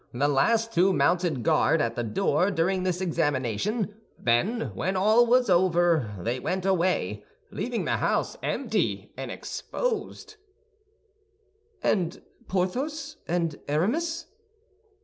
[0.15, 5.47] The last two mounted guard at the door during this examination; then, when all was
[5.47, 10.37] over, they went away, leaving the house empty and exposed."
[11.83, 14.25] "And Porthos and Aramis?"